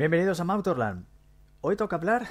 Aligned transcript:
Bienvenidos 0.00 0.40
a 0.40 0.44
Mautorland. 0.44 1.04
Hoy 1.60 1.76
toca 1.76 1.96
hablar 1.96 2.26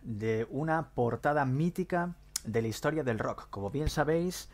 de 0.00 0.46
una 0.48 0.92
portada 0.94 1.44
mítica 1.44 2.14
de 2.44 2.62
la 2.62 2.68
historia 2.68 3.04
del 3.04 3.18
rock. 3.18 3.50
Como 3.50 3.68
bien 3.68 3.90
sabéis, 3.90 4.48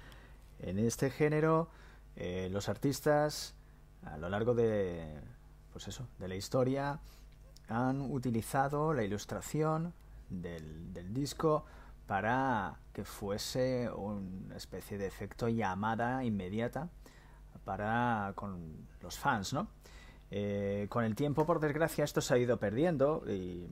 en 0.59 0.81
este 0.81 1.11
género 1.11 1.71
eh, 2.17 2.49
los 2.51 2.69
artistas 2.69 3.55
a 4.05 4.19
lo 4.19 4.29
largo 4.29 4.53
de, 4.57 5.15
pues 5.73 5.87
eso, 5.87 6.09
de 6.19 6.27
la 6.27 6.35
historia 6.35 6.99
han 7.69 8.01
utilizado 8.01 8.93
la 8.95 9.05
ilustración 9.05 9.95
del, 10.29 10.93
del 10.93 11.15
disco 11.15 11.67
para 12.09 12.81
que 12.93 13.05
fuese 13.05 13.89
una 13.95 14.57
especie 14.57 14.99
de 14.99 15.07
efecto 15.07 15.49
llamada 15.49 16.25
inmediata 16.25 16.89
para 17.65 18.33
con 18.35 18.89
los 19.01 19.17
fans, 19.17 19.53
¿no? 19.53 19.69
Eh, 20.31 20.87
con 20.89 21.05
el 21.05 21.15
tiempo, 21.15 21.47
por 21.47 21.61
desgracia, 21.61 22.05
esto 22.05 22.21
se 22.21 22.35
ha 22.35 22.39
ido 22.39 22.59
perdiendo 22.59 23.23
y 23.29 23.69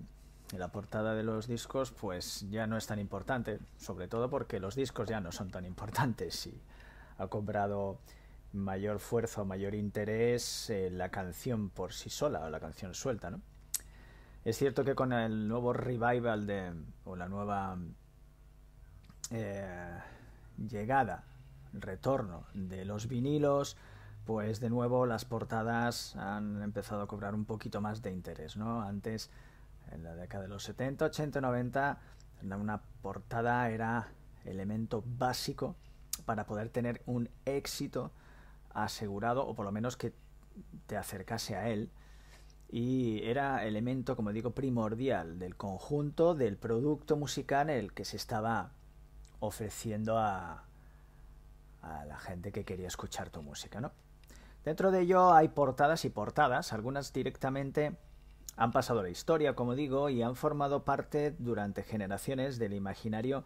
la 0.57 0.69
portada 0.69 1.15
de 1.15 1.23
los 1.23 1.49
discos 1.49 1.91
pues 1.91 2.47
ya 2.51 2.67
no 2.67 2.77
es 2.77 2.87
tan 2.87 2.99
importante, 2.99 3.59
sobre 3.77 4.09
todo 4.09 4.31
porque 4.31 4.61
los 4.61 4.75
discos 4.75 5.09
ya 5.09 5.21
no 5.21 5.33
son 5.33 5.51
tan 5.51 5.65
importantes 5.65 6.47
y 6.47 6.61
ha 7.19 7.27
cobrado 7.27 7.99
mayor 8.53 9.01
fuerza 9.01 9.43
o 9.43 9.45
mayor 9.45 9.75
interés 9.75 10.73
la 10.93 11.09
canción 11.09 11.71
por 11.71 11.93
sí 11.93 12.09
sola 12.09 12.45
o 12.45 12.51
la 12.51 12.61
canción 12.61 12.95
suelta, 12.95 13.31
¿no? 13.31 13.41
Es 14.45 14.59
cierto 14.59 14.85
que 14.85 14.95
con 14.95 15.13
el 15.13 15.49
nuevo 15.49 15.73
revival 15.73 16.47
de, 16.47 16.73
o 17.05 17.17
la 17.17 17.29
nueva 17.29 17.79
eh, 19.31 19.99
llegada, 20.69 21.25
retorno 21.73 22.45
de 22.53 22.85
los 22.85 23.09
vinilos, 23.09 23.77
pues 24.25 24.61
de 24.61 24.71
nuevo 24.71 25.07
las 25.07 25.25
portadas 25.25 26.17
han 26.17 26.63
empezado 26.63 27.03
a 27.03 27.07
cobrar 27.07 27.35
un 27.35 27.45
poquito 27.45 27.81
más 27.81 28.03
de 28.03 28.11
interés, 28.11 28.57
¿no? 28.57 28.83
Antes, 28.83 29.31
en 29.91 30.03
la 30.03 30.15
década 30.15 30.45
de 30.45 30.49
los 30.49 30.65
70, 30.65 31.07
80, 31.07 31.41
90, 31.41 32.01
una 32.43 32.83
portada 33.03 33.69
era 33.71 34.09
elemento 34.45 35.03
básico 35.07 35.77
para 36.25 36.47
poder 36.47 36.69
tener 36.69 37.03
un 37.07 37.29
éxito 37.45 38.13
asegurado 38.71 39.47
o 39.47 39.55
por 39.55 39.65
lo 39.65 39.73
menos 39.73 39.97
que 39.97 40.13
te 40.87 40.97
acercase 40.97 41.57
a 41.57 41.69
él 41.69 41.91
y 42.71 43.23
era 43.25 43.65
elemento, 43.65 44.17
como 44.17 44.33
digo, 44.33 44.51
primordial 44.51 45.39
del 45.39 45.57
conjunto 45.57 46.35
del 46.35 46.57
producto 46.57 47.17
musical 47.17 47.71
el 47.71 47.93
que 47.93 48.05
se 48.05 48.17
estaba 48.17 48.73
ofreciendo 49.41 50.19
a, 50.19 50.65
a 51.83 52.05
la 52.05 52.19
gente 52.19 52.53
que 52.53 52.65
quería 52.65 52.89
escuchar 52.89 53.31
tu 53.31 53.43
música, 53.43 53.81
¿no? 53.81 53.93
Dentro 54.65 54.91
de 54.91 55.03
ello 55.03 55.33
hay 55.33 55.49
portadas 55.49 56.05
y 56.05 56.11
portadas, 56.11 56.73
algunas 56.73 57.13
directamente 57.13 57.97
han 58.57 58.73
pasado 58.73 59.03
la 59.03 59.11
historia, 59.11 59.55
como 59.55 59.75
digo, 59.75 60.09
y 60.09 60.23
han 60.23 60.37
formado 60.37 60.85
parte 60.85 61.35
durante 61.39 61.83
generaciones 61.83 62.59
del 62.59 62.73
imaginario 62.73 63.45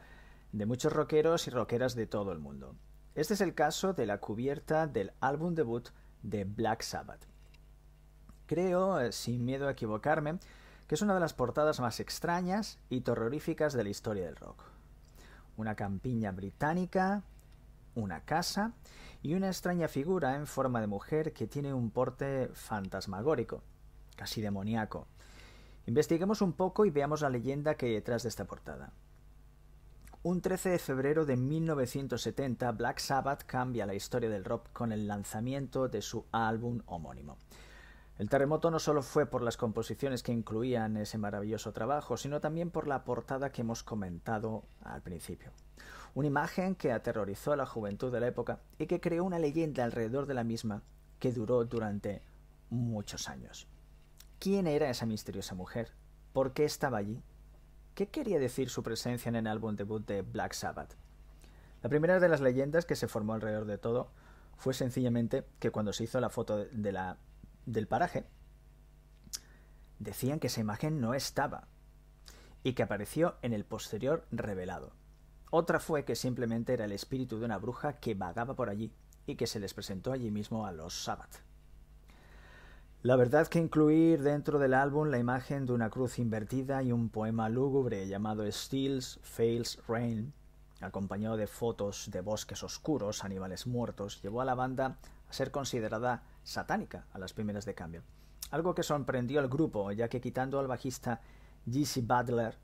de 0.52 0.66
muchos 0.66 0.92
rockeros 0.92 1.46
y 1.46 1.50
rockeras 1.50 1.94
de 1.94 2.06
todo 2.06 2.32
el 2.32 2.38
mundo. 2.38 2.76
Este 3.14 3.34
es 3.34 3.40
el 3.40 3.54
caso 3.54 3.94
de 3.94 4.06
la 4.06 4.18
cubierta 4.18 4.86
del 4.86 5.12
álbum 5.20 5.54
debut 5.54 5.88
de 6.22 6.44
Black 6.44 6.82
Sabbath. 6.82 7.26
Creo, 8.46 9.00
eh, 9.00 9.12
sin 9.12 9.44
miedo 9.44 9.66
a 9.66 9.72
equivocarme, 9.72 10.38
que 10.86 10.94
es 10.94 11.02
una 11.02 11.14
de 11.14 11.20
las 11.20 11.34
portadas 11.34 11.80
más 11.80 12.00
extrañas 12.00 12.78
y 12.88 13.00
terroríficas 13.00 13.72
de 13.72 13.84
la 13.84 13.90
historia 13.90 14.24
del 14.24 14.36
rock. 14.36 14.62
Una 15.56 15.74
campiña 15.74 16.30
británica, 16.32 17.24
una 17.98 18.24
casa 18.24 18.72
y 19.22 19.34
una 19.34 19.48
extraña 19.48 19.88
figura 19.88 20.36
en 20.36 20.46
forma 20.46 20.80
de 20.80 20.86
mujer 20.86 21.32
que 21.32 21.46
tiene 21.46 21.74
un 21.74 21.90
porte 21.90 22.48
fantasmagórico, 22.52 23.62
casi 24.16 24.40
demoníaco. 24.40 25.06
Investiguemos 25.86 26.42
un 26.42 26.52
poco 26.52 26.84
y 26.84 26.90
veamos 26.90 27.22
la 27.22 27.30
leyenda 27.30 27.74
que 27.74 27.86
hay 27.86 27.94
detrás 27.94 28.22
de 28.22 28.28
esta 28.28 28.46
portada. 28.46 28.92
Un 30.22 30.40
13 30.40 30.70
de 30.70 30.78
febrero 30.78 31.24
de 31.24 31.36
1970, 31.36 32.72
Black 32.72 32.98
Sabbath 32.98 33.44
cambia 33.44 33.86
la 33.86 33.94
historia 33.94 34.28
del 34.28 34.44
rock 34.44 34.68
con 34.72 34.92
el 34.92 35.06
lanzamiento 35.06 35.88
de 35.88 36.02
su 36.02 36.26
álbum 36.32 36.82
homónimo. 36.86 37.38
El 38.18 38.28
terremoto 38.28 38.70
no 38.70 38.80
solo 38.80 39.02
fue 39.02 39.26
por 39.26 39.42
las 39.42 39.56
composiciones 39.56 40.24
que 40.24 40.32
incluían 40.32 40.96
ese 40.96 41.18
maravilloso 41.18 41.72
trabajo, 41.72 42.16
sino 42.16 42.40
también 42.40 42.70
por 42.70 42.88
la 42.88 43.04
portada 43.04 43.50
que 43.50 43.62
hemos 43.62 43.84
comentado 43.84 44.64
al 44.82 45.02
principio 45.02 45.52
una 46.14 46.28
imagen 46.28 46.74
que 46.74 46.92
aterrorizó 46.92 47.52
a 47.52 47.56
la 47.56 47.66
juventud 47.66 48.12
de 48.12 48.20
la 48.20 48.28
época 48.28 48.60
y 48.78 48.86
que 48.86 49.00
creó 49.00 49.24
una 49.24 49.38
leyenda 49.38 49.84
alrededor 49.84 50.26
de 50.26 50.34
la 50.34 50.44
misma 50.44 50.82
que 51.18 51.32
duró 51.32 51.64
durante 51.64 52.22
muchos 52.70 53.28
años. 53.28 53.66
¿Quién 54.38 54.66
era 54.66 54.90
esa 54.90 55.06
misteriosa 55.06 55.54
mujer? 55.54 55.92
¿Por 56.32 56.52
qué 56.52 56.64
estaba 56.64 56.98
allí? 56.98 57.22
¿Qué 57.94 58.08
quería 58.08 58.38
decir 58.38 58.70
su 58.70 58.82
presencia 58.82 59.28
en 59.28 59.36
el 59.36 59.46
álbum 59.46 59.74
debut 59.74 60.06
de 60.06 60.22
Black 60.22 60.52
Sabbath? 60.52 60.94
La 61.82 61.88
primera 61.88 62.20
de 62.20 62.28
las 62.28 62.40
leyendas 62.40 62.86
que 62.86 62.96
se 62.96 63.08
formó 63.08 63.34
alrededor 63.34 63.64
de 63.64 63.78
todo 63.78 64.10
fue 64.56 64.74
sencillamente 64.74 65.44
que 65.58 65.70
cuando 65.70 65.92
se 65.92 66.04
hizo 66.04 66.20
la 66.20 66.30
foto 66.30 66.64
de 66.64 66.92
la, 66.92 67.18
del 67.66 67.86
paraje, 67.86 68.24
decían 69.98 70.40
que 70.40 70.48
esa 70.48 70.60
imagen 70.60 71.00
no 71.00 71.14
estaba 71.14 71.68
y 72.62 72.72
que 72.72 72.82
apareció 72.82 73.36
en 73.42 73.52
el 73.52 73.64
posterior 73.64 74.26
revelado. 74.30 74.92
Otra 75.50 75.80
fue 75.80 76.04
que 76.04 76.14
simplemente 76.14 76.74
era 76.74 76.84
el 76.84 76.92
espíritu 76.92 77.38
de 77.38 77.46
una 77.46 77.58
bruja 77.58 77.94
que 77.94 78.14
vagaba 78.14 78.54
por 78.54 78.68
allí 78.68 78.92
y 79.26 79.36
que 79.36 79.46
se 79.46 79.60
les 79.60 79.74
presentó 79.74 80.12
allí 80.12 80.30
mismo 80.30 80.66
a 80.66 80.72
los 80.72 81.04
Sabbath. 81.04 81.42
La 83.02 83.16
verdad 83.16 83.46
que 83.46 83.60
incluir 83.60 84.22
dentro 84.22 84.58
del 84.58 84.74
álbum 84.74 85.08
la 85.08 85.18
imagen 85.18 85.66
de 85.66 85.72
una 85.72 85.88
cruz 85.88 86.18
invertida 86.18 86.82
y 86.82 86.90
un 86.90 87.08
poema 87.08 87.48
lúgubre 87.48 88.08
llamado 88.08 88.50
Steals 88.50 89.20
Fails 89.22 89.78
Rain, 89.86 90.34
acompañado 90.80 91.36
de 91.36 91.46
fotos 91.46 92.10
de 92.10 92.20
bosques 92.20 92.62
oscuros, 92.62 93.24
animales 93.24 93.66
muertos, 93.66 94.20
llevó 94.20 94.40
a 94.40 94.44
la 94.44 94.54
banda 94.54 94.98
a 95.28 95.32
ser 95.32 95.50
considerada 95.50 96.24
satánica 96.42 97.06
a 97.12 97.18
las 97.18 97.32
primeras 97.32 97.64
de 97.64 97.74
cambio. 97.74 98.02
Algo 98.50 98.74
que 98.74 98.82
sorprendió 98.82 99.40
al 99.40 99.48
grupo, 99.48 99.92
ya 99.92 100.08
que 100.08 100.20
quitando 100.20 100.58
al 100.58 100.66
bajista 100.66 101.20
G.C. 101.66 102.02
Butler, 102.02 102.58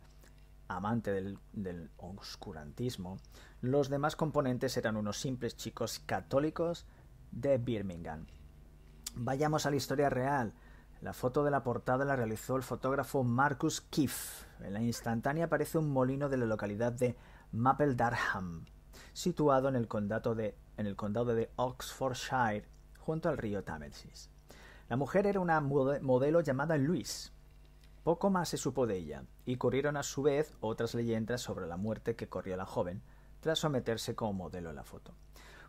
amante 0.69 1.13
del, 1.13 1.91
oscurantismo, 1.97 3.19
los 3.61 3.89
demás 3.89 4.17
componentes 4.17 4.77
eran 4.77 4.97
unos 4.97 5.19
simples 5.19 5.57
chicos 5.57 6.01
católicos 6.01 6.87
de 7.31 7.59
Birmingham. 7.59 8.27
Vayamos 9.15 9.67
a 9.67 9.71
la 9.71 9.77
historia 9.77 10.11
real. 10.11 10.55
La 11.01 11.13
foto 11.13 11.45
de 11.45 11.51
la 11.51 11.63
portada 11.63 12.05
la 12.05 12.17
realizó 12.17 12.57
el 12.57 12.63
fotógrafo 12.63 13.25
Marcus 13.25 13.81
Keefe. 13.81 14.47
En 14.61 14.73
la 14.73 14.83
instantánea 14.83 15.47
aparece 15.47 15.79
un 15.79 15.91
molino 15.91 16.29
de 16.29 16.37
la 16.39 16.47
localidad 16.47 16.93
de 16.93 17.17
Maple 17.53 17.95
Darham, 17.95 18.65
situado 19.13 19.69
en 19.69 19.77
el 19.77 19.87
condado 19.87 20.35
de, 20.35 20.57
en 20.77 20.87
el 20.87 20.97
condado 20.97 21.35
de 21.35 21.51
Oxfordshire, 21.57 22.67
junto 22.99 23.29
al 23.29 23.39
río 23.39 23.63
Támesis. 23.63 24.31
La 24.89 24.97
mujer 24.97 25.27
era 25.27 25.41
una 25.41 25.61
modelo 25.61 26.41
llamada 26.41 26.77
Louise, 26.77 27.31
poco 28.05 28.29
más 28.31 28.51
se 28.51 28.59
supo 28.59 28.87
de 28.87 28.99
ella, 28.99 29.25
y 29.47 29.57
corrieron 29.57 29.97
a 29.97 30.03
su 30.03 30.23
vez 30.23 30.55
otras 30.61 30.95
leyendas 30.95 31.41
sobre 31.41 31.67
la 31.67 31.79
muerte 31.79 32.17
que 32.17 32.29
corrió 32.29 32.57
la 32.57 32.67
joven 32.67 33.03
tras 33.41 33.59
someterse 33.59 34.15
como 34.15 34.35
modelo 34.35 34.71
en 34.71 34.77
la 34.77 34.85
foto. 34.85 35.15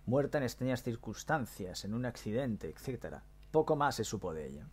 Muerta 0.05 0.37
en 0.37 0.43
extrañas 0.43 0.83
circunstancias, 0.83 1.85
en 1.85 1.93
un 1.93 2.05
accidente, 2.05 2.69
etc. 2.69 3.17
Poco 3.51 3.75
más 3.75 3.95
se 3.95 4.03
supo 4.03 4.33
de 4.33 4.47
ella. 4.47 4.67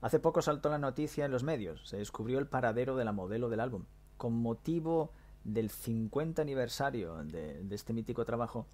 Hace 0.00 0.20
poco 0.20 0.42
saltó 0.42 0.68
la 0.68 0.78
noticia 0.78 1.24
en 1.24 1.32
los 1.32 1.42
medios. 1.42 1.88
Se 1.88 1.96
descubrió 1.96 2.38
el 2.38 2.46
paradero 2.46 2.96
de 2.96 3.04
la 3.04 3.12
modelo 3.12 3.48
del 3.48 3.60
álbum. 3.60 3.86
Con 4.16 4.34
motivo 4.34 5.12
del 5.44 5.70
50 5.70 6.42
aniversario 6.42 7.16
de, 7.24 7.64
de 7.64 7.74
este 7.74 7.92
mítico 7.92 8.24
trabajo, 8.24 8.66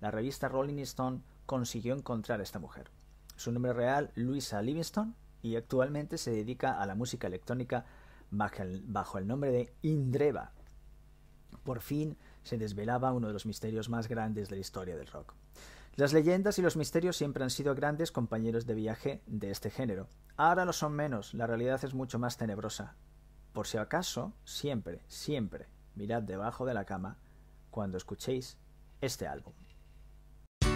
la 0.00 0.10
revista 0.10 0.48
Rolling 0.48 0.78
Stone 0.78 1.20
consiguió 1.46 1.94
encontrar 1.94 2.40
a 2.40 2.42
esta 2.42 2.58
mujer. 2.58 2.90
Su 3.36 3.52
nombre 3.52 3.72
real, 3.72 4.10
Louisa 4.16 4.60
Livingston, 4.60 5.14
y 5.42 5.56
actualmente 5.56 6.18
se 6.18 6.30
dedica 6.30 6.80
a 6.80 6.86
la 6.86 6.94
música 6.94 7.26
electrónica 7.26 7.84
bajo 8.30 9.18
el, 9.18 9.26
nombre 9.26 9.50
de 9.50 9.74
Indreva. 9.82 10.52
Por 11.64 11.80
fin 11.80 12.16
se 12.42 12.56
desvelaba 12.58 13.12
uno 13.12 13.26
de 13.26 13.32
los 13.32 13.46
misterios 13.46 13.88
más 13.88 14.08
grandes 14.08 14.48
de 14.48 14.56
la 14.56 14.60
historia 14.60 14.96
del 14.96 15.06
rock. 15.08 15.34
Las 15.96 16.14
leyendas 16.14 16.58
y 16.58 16.62
los 16.62 16.76
misterios 16.76 17.16
siempre 17.16 17.44
han 17.44 17.50
sido 17.50 17.74
grandes 17.74 18.12
compañeros 18.12 18.64
de 18.64 18.74
viaje 18.74 19.22
de 19.26 19.50
este 19.50 19.70
género. 19.70 20.08
Ahora 20.36 20.64
lo 20.64 20.72
son 20.72 20.94
menos, 20.94 21.34
la 21.34 21.46
realidad 21.46 21.84
es 21.84 21.92
mucho 21.92 22.18
más 22.18 22.38
tenebrosa. 22.38 22.96
Por 23.52 23.66
si 23.66 23.76
acaso, 23.76 24.32
siempre, 24.44 25.02
siempre, 25.08 25.68
mirad 25.94 26.22
debajo 26.22 26.64
de 26.64 26.72
la 26.72 26.86
cama 26.86 27.18
cuando 27.70 27.98
escuchéis 27.98 28.56
este 29.02 29.26
álbum. 29.26 29.52